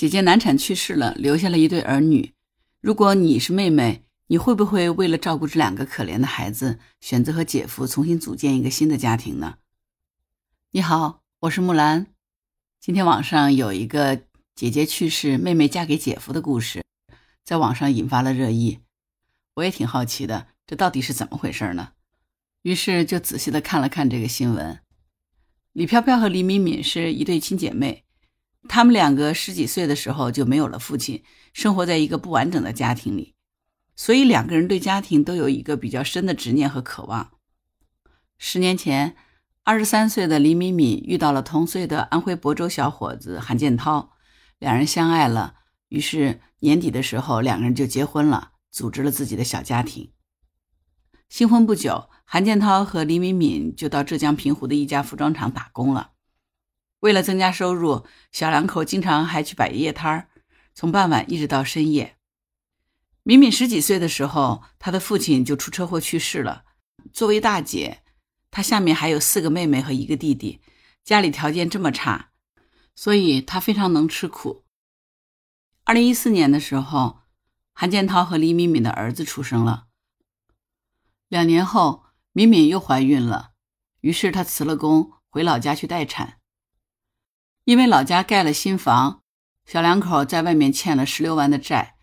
[0.00, 2.32] 姐姐难产去世了，留下了一对儿女。
[2.80, 9.58] 如果你是妹妹，你会不会为了照顾这两个可怜的孩子，选择和姐夫重新组建一个新的家庭呢？
[10.70, 12.06] 你好，我是木兰。
[12.80, 14.22] 今天网上有一个
[14.54, 16.82] 姐姐去世，妹妹嫁给姐夫的故事，
[17.44, 18.78] 在网上引发了热议。
[19.56, 21.92] 我也挺好奇的，这到底是怎么回事呢？
[22.62, 24.78] 于是就仔细的看了看这个新闻。
[25.74, 28.06] 李飘飘和李敏敏是一对亲姐妹。
[28.68, 33.34] 他们两个十几岁的时候就没有了父亲，生活在一个不完整的家庭里，
[33.96, 37.32] 所以两个人对家庭都有一个比较深的执念和渴望。
[38.38, 39.16] 十年前，
[39.64, 44.12] 二十三岁的李敏敏遇到了同岁的安徽亳州小伙子韩建涛，
[44.58, 45.54] 两人相爱了，
[45.88, 50.12] 于是年底的时候，两个人就结婚了，组织了自己的小家庭。
[51.28, 56.12] 新婚不久，韩建涛和李敏敏就到浙江平湖的一家服装厂打工了。
[57.00, 60.28] 为了增加收入，小两口经常还去摆夜摊儿，
[60.74, 62.16] 从傍晚一直到深夜。
[63.22, 66.64] 敏敏十几岁的时候，她的父亲就出车祸去世了。
[67.12, 68.02] 作为大姐，
[68.50, 70.60] 她下面还有四个妹妹和一个弟弟，
[71.04, 72.30] 家里条件这么差，
[72.94, 74.64] 所以她非常能吃苦。
[75.84, 77.20] 二零一四年的时候，
[77.72, 79.86] 韩建涛和李敏敏的儿子出生了。
[81.28, 83.52] 两年后，敏敏又怀孕了，
[84.00, 86.39] 于是她辞了工，回老家去待产。
[87.64, 89.20] 因为老家盖了新房，
[89.66, 91.96] 小两口在外面欠了十六万的债。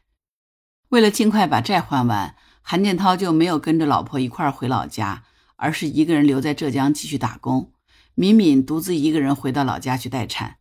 [0.89, 5.23] 为了尽快把债还完，韩建涛就没有跟着老婆一块回老家，
[5.55, 7.73] 而是一个人留在浙江继续打工。
[8.16, 10.58] 敏敏独自一个人回到老家去待产。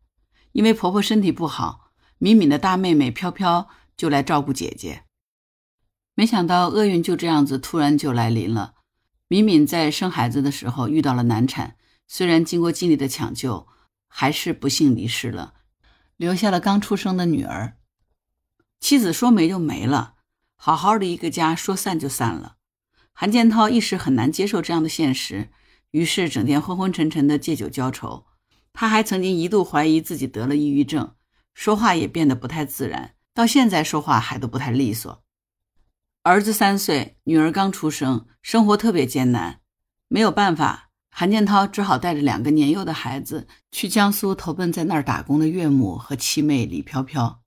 [0.53, 5.03] 因为婆婆身体不好，敏敏的大妹妹飘飘就来照顾姐姐。
[6.15, 8.73] 没想到厄运就这样子突然就来临了。
[9.29, 11.77] 敏敏在生孩子的时候遇到了难产，
[12.09, 13.69] 虽然经过尽力的抢救。
[14.19, 15.53] 还是不幸离世了，
[16.17, 17.77] 留下了刚出生的女儿。
[18.81, 20.15] 妻子说没就没了，
[20.55, 22.57] 好好的一个家说散就散了。
[23.13, 25.51] 韩建涛一时很难接受这样的现实，
[25.91, 28.25] 于是整天昏昏沉沉的借酒浇愁。
[28.73, 31.15] 他还曾经一度怀疑自己得了抑郁症，
[31.53, 35.23] 说话也变得不太自然，到现在说话还都不太利索。
[36.23, 39.61] 儿子三岁，女儿刚出生，生活特别艰难，
[40.09, 40.86] 没有办法。
[41.19, 47.41] 韩建涛只好带着两个年幼的孩子去江苏投奔在那儿打工的岳母和七妹李飘飘。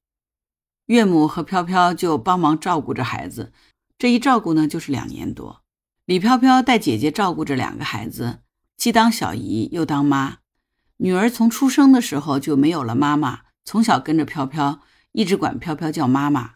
[0.87, 3.53] 岳母和飘飘就帮忙照顾着孩子，
[3.99, 5.61] 这一照顾呢就是两年多。
[6.05, 8.39] 李飘飘带姐姐照顾着两个孩子，
[8.75, 10.39] 既当小姨又当妈。
[10.97, 14.79] 女儿从出生的时候就没有了妈妈，从小跟着飘飘，
[15.11, 16.55] 一直管飘飘叫妈妈。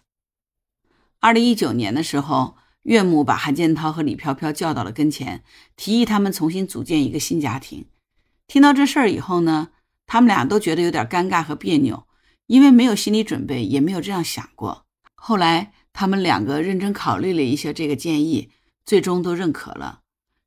[1.19, 2.57] 二零一九年的时候。
[2.84, 5.44] 岳母把韩建涛和李飘飘叫到了跟前，
[5.76, 7.86] 提议他们重新组建一个新家庭。
[8.46, 9.70] 听到这事儿以后呢，
[10.06, 12.06] 他们俩都觉得有点尴尬和别扭，
[12.48, 14.86] 因为没有心理准备，也没有这样想过。
[15.16, 18.50] 后来他们两个认真考虑了一下这个建议，
[18.86, 20.02] 最终都认可了。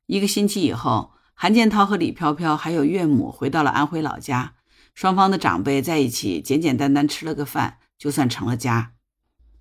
[0.04, 4.56] 一个星期以后，韩建涛和李飘飘还有岳母回到了安徽老家，
[4.94, 8.92] 双方的长辈在一起简简单单吃了个饭，就算成了家。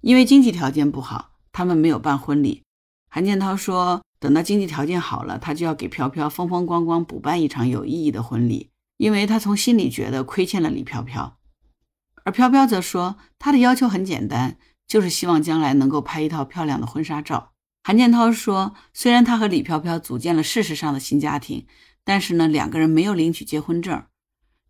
[0.01, 2.63] 因为经济条件不好，他们没有办婚礼。
[3.15, 11.37] 韩建涛说：“等到经济条件好了，他就要给飘飘风风光光补办一场有意义的婚礼，因为他从心里觉得亏欠了李飘飘。”
[12.25, 17.53] 而飘飘则说：“他的要求很简单，就是希望将来能够拍一套漂亮的婚纱照。”
[17.87, 21.65] 韩建涛说：“虽然他和李飘飘组建了事实上的新家庭，
[22.03, 24.03] 但是呢，两个人没有领取结婚证。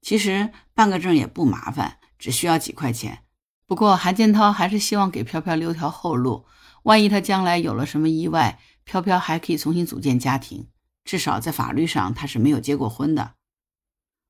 [0.03, 3.23] 其实办个证也不麻烦，只需要几块钱。
[3.67, 6.45] 不过韩建涛还是希望给飘飘留条后路。”
[6.83, 10.67] 万一他将来有了什么意外，飘飘还可以重新组建家庭。
[11.03, 13.33] 至少在法律上，他是没有结过婚的。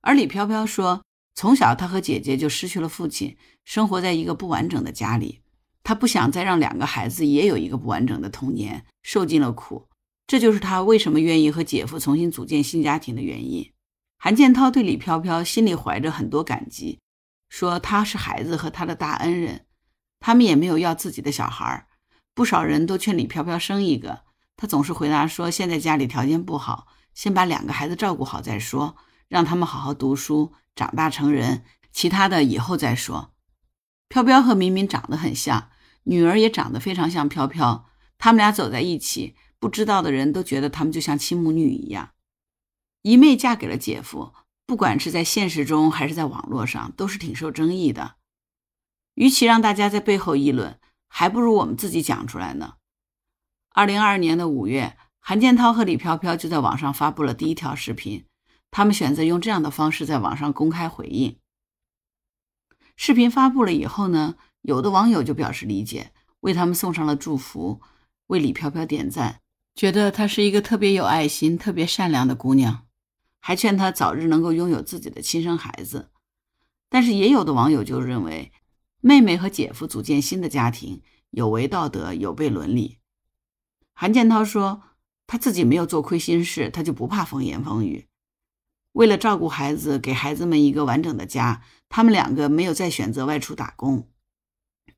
[0.01, 1.03] 而李飘飘说，
[1.34, 3.35] 从小他和姐姐就失去了父亲，
[3.66, 5.41] 生活在一个不完整的家里。
[5.84, 9.90] 他不想再让两个孩子也有一个不完整的童年，受尽了苦。
[10.25, 13.69] 这就是他为什么愿意和姐夫重新组建新家庭的原因。
[14.17, 17.00] 韩建涛对李飘飘心里怀着很多感激，
[17.50, 19.66] 说他是孩子和他的大恩人，
[20.20, 21.87] 他们也没有要自己的小孩。
[22.34, 24.23] 不少人都劝李飘飘生一个，
[24.58, 28.97] 他总是回答说：“现在家里条件不好，先把两个孩子照顾好再说，
[29.29, 33.34] 让他们好好读书，长大成人，其他的以后再说。”
[34.09, 35.70] 飘飘和明明长得很像，
[36.03, 37.85] 女儿也长得非常像飘飘，
[38.17, 42.11] 他们俩走在一起，不知道的人都觉得他们就像亲母女一样。
[43.02, 44.34] 姨妹嫁给了姐夫，
[44.67, 48.16] 不管是在现实中还是在网络上，都是挺受争议的。
[49.14, 52.76] 与其让大家在背后议论，还不如我们自己讲出来呢。
[53.70, 58.26] 二零二二年的五月，韩建涛和李飘飘就在网上发布了第一条视频。
[58.72, 61.38] 他们选择用这样的方式在网上公开回应。
[62.97, 66.11] 视频发布了以后呢，有的网友就表示理解，
[66.41, 67.82] 为他们送上了祝福，
[68.28, 69.41] 为李飘飘点赞，
[69.76, 72.85] 觉得她是一个特别有爱心、特别善良的姑娘，
[73.47, 76.09] 还劝她早日能够拥有自己的亲生孩子。
[76.90, 78.52] 但是也有的网友就认为，
[79.02, 82.97] 妹妹和姐夫组建新的家庭有违道德、有悖伦理。
[83.94, 84.82] 韩建涛说，
[85.28, 88.08] 他自己没有做亏心事，他就不怕风言风语。
[88.94, 94.09] 为了照顾孩子，给孩子们一个完整的家，他们两个没有再选择外出打工，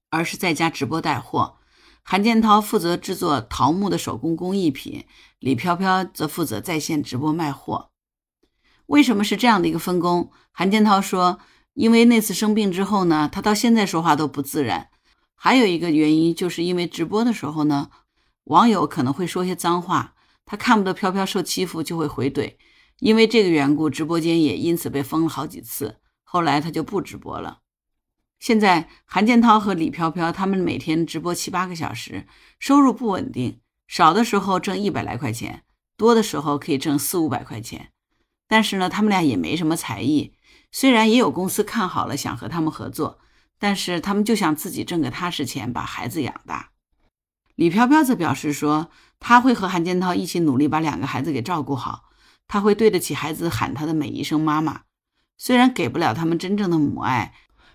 [0.10, 1.58] 而是在家直播带货。
[2.02, 5.06] 韩建涛负责制作桃木的手工工艺品，
[5.40, 7.92] 李飘飘则负责在线直播卖货。
[8.88, 10.32] 为什么是这样的一个分工？
[10.52, 11.40] 韩建涛说，
[11.74, 14.90] 因为那次生病之后呢，他到现在说话都不自然。
[15.36, 17.90] 还有一个原因，就是因为直播的时候呢，
[18.46, 22.56] 网友可能会说些脏话，他看不得飘飘受欺负，就会回怼。
[23.00, 25.98] 因为这个缘故，直播间也因此被封了好几次。
[26.24, 27.60] 后来他就不直播了。
[28.40, 32.26] 现在韩建涛和李飘飘他们每天直播七八个小时，
[32.58, 35.64] 收入不稳定，少的时候挣一百来块钱，
[35.98, 37.90] 多的时候可以挣四五百块钱。
[38.48, 40.34] 但是呢，他们俩也没什么才艺。
[40.72, 43.20] 虽然也有公司看好了想和他们合作，
[43.58, 46.72] 但是他们就想自己挣个踏实钱，把孩子养大。
[47.56, 48.90] 李飘飘则表示说，
[49.20, 52.04] 他会和韩建涛一起努力，把两个孩子给照顾好。
[52.48, 54.82] 他会对得起孩子喊他的每一声妈妈，
[55.38, 57.34] 虽然给不了他们真正的母爱，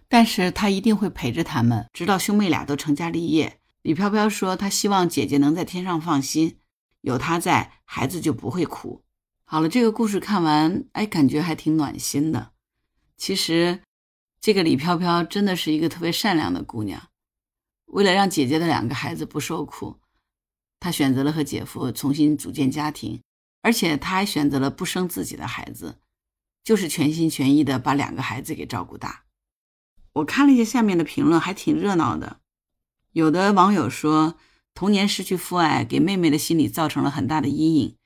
[0.09, 3.59] 但是他一定会陪着他们，直到兄妹俩都成家立业。
[3.83, 6.59] 李飘飘说，他希望姐姐能在天上放心，
[7.01, 9.03] 有他在，孩子就不会哭。
[9.53, 12.53] 好了，这个故事看完，哎，感觉还挺暖心的。
[13.19, 13.83] 其实，
[14.41, 17.11] 这个李飘飘真的是一个特别善良的姑娘，
[17.85, 19.99] 为了让姐姐的两个孩子不受苦，
[20.81, 23.21] 她选择了和姐夫重新组建家庭。
[23.61, 25.99] 而且他还选择了不生自己的孩子，
[26.65, 29.25] 就是全心全意的把两个孩子给照顾大。
[30.15, 32.41] 我看了一下下面的评论，还挺热闹的。
[33.11, 34.39] 有的网友说，
[34.73, 37.99] 童年失去父爱，给妹妹的心理造成了很大的阴影。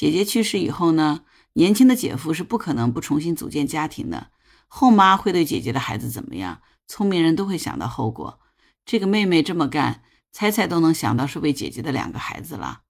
[0.00, 4.30] 姐姐去世以后呢，年轻的姐夫是不可能不重新组建家庭的。
[4.66, 6.62] 后妈会对姐姐的孩子怎么样？
[6.88, 8.40] 聪明人都会想到后果。
[8.86, 10.02] 这个妹妹这么干，
[10.32, 12.80] 猜猜都能想到是为姐姐的两个孩子了。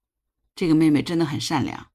[0.54, 1.88] 这个妹妹真的很善良。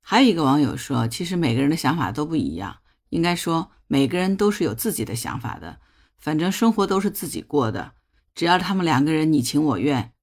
[0.00, 2.78] 还有一个网友说，其实每个人的想法都不一样，
[3.10, 5.80] 应该说每个人都是有自己的想法的。
[6.16, 7.92] 反正生活都是自己过的，
[8.34, 10.14] 只要他们两个人你情我愿，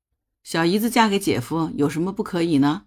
[0.43, 2.85] 小姨子嫁给姐夫有什么不可以呢？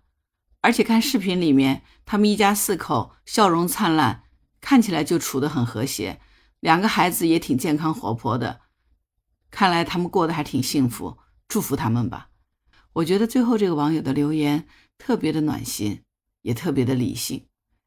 [0.67, 4.25] 而且看视频里面，他们一家四口笑容灿烂，
[4.61, 6.21] 看起来就处得很和谐，
[6.59, 8.63] 两个孩子也挺健康活泼的，
[9.53, 12.31] 看来他们过得还挺幸福，祝福他们吧。
[12.95, 14.67] 我觉得最后这个网友的留言
[14.99, 16.03] 特别的暖心。
[16.43, 17.47] 也特别的理性。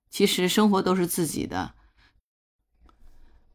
[0.09, 1.75] 其实生活都是自己的。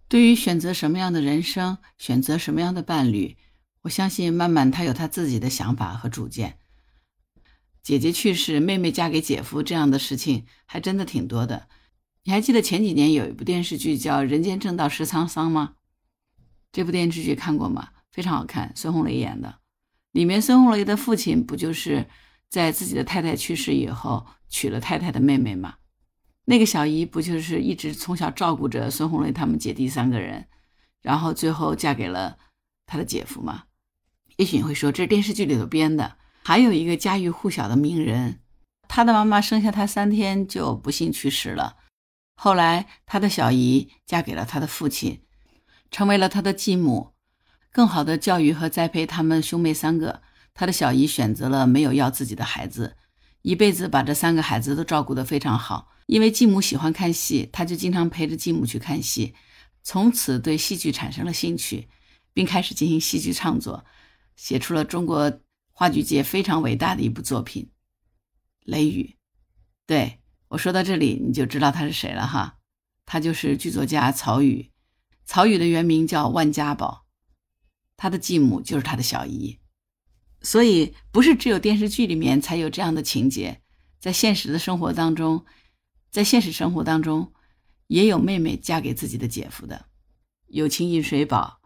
[0.09, 3.37] 对于选择什么样的人生，选择什么样的伴侣，
[3.83, 6.59] 我相信曼曼她有她自己的想法和主见。
[7.85, 11.69] 姐姐去世，妹妹嫁给姐夫这样的事情还真的挺多的。
[12.23, 15.75] 你还记得前几年有一部电视剧叫《人间正道是沧桑》吗？
[16.73, 17.91] 这部电视剧看过吗？
[18.11, 19.59] 非常好看，孙红雷演的。
[20.13, 22.07] 里面孙红雷的父亲不就是？
[22.49, 25.75] 在自己的太太去世以后，娶了太太的妹妹吗？
[26.45, 30.47] 那个小姨不就是一直从小照顾着孙红雷他们姐弟三个人，
[31.03, 32.39] 然后最后嫁给了
[32.87, 33.65] 他的姐夫吗？
[34.37, 36.17] 也许你会说这是电视剧里头编的。
[36.47, 38.41] 还有一个家喻户晓的名人，
[38.87, 41.79] 他的妈妈生下他三天就不幸去世了，
[42.37, 45.23] 后来他的小姨嫁给了他的父亲，
[45.91, 47.15] 成为了他的继母，
[47.73, 50.21] 更好的教育和栽培他们兄妹三个。
[50.53, 52.97] 他的小姨选择了没有要自己的孩子，
[53.41, 55.89] 一辈子把这三个孩子都照顾得非常好。
[56.07, 59.35] 因为继母喜欢看戏，他就经常陪着继母去看戏，
[59.83, 61.89] 从此对戏剧产生了兴趣，
[62.35, 63.85] 并开始进行戏剧创作，
[64.37, 65.41] 写出了中国
[65.75, 67.65] 话剧界非常伟大的一部作品
[68.61, 69.03] 《雷雨》。
[69.87, 72.59] 对我说到这里，你就知道他是谁了哈，
[73.05, 74.71] 他就是剧作家曹禺。
[75.27, 77.07] 曹禺的原名叫万家宝，
[77.97, 79.59] 他的继母就是他的小姨。
[80.43, 83.63] 所以，不是只有电视剧里面才有这样的情节，
[83.99, 85.45] 在现实的生活当中，
[86.11, 87.33] 在现实生活当中，
[87.87, 89.87] 也有妹妹嫁给自己的姐夫的。
[90.49, 91.63] 友情饮水饱，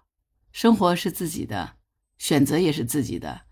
[0.53, 1.77] 生活是自己的，
[2.17, 3.43] 选择也是自己的，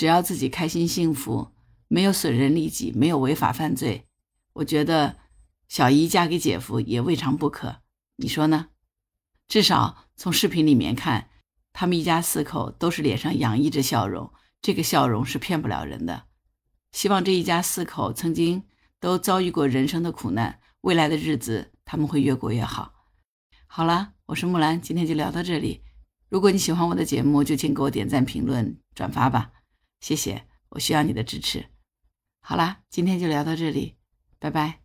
[0.00, 1.50] 只要自己开心幸福，
[1.86, 4.06] 没有损人利己，没有违法犯罪，
[4.54, 5.18] 我觉得
[5.68, 7.82] 小姨嫁给姐夫也未尝不可。
[8.16, 8.68] 你说呢？
[9.46, 11.28] 至少从视频里面看，
[11.74, 14.32] 他们一家四口都是脸上洋溢着笑容。
[14.62, 16.22] 这个笑容是骗不了人的。
[16.92, 18.62] 希望这一家四口曾经
[19.00, 22.94] 都遭遇过人生的苦难，未来的日子他们会越过越好。
[23.66, 25.82] 好了，我是木兰，今天就聊到这里。
[26.30, 29.52] 如果你喜欢我的节目，就请给我点赞、评论、转发吧，
[30.00, 31.66] 谢谢，我需要你的支持。
[32.40, 33.96] 好啦，今天就聊到这里，
[34.38, 34.80] 拜拜。